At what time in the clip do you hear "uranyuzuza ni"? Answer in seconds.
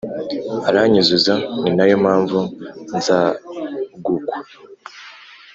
0.69-1.71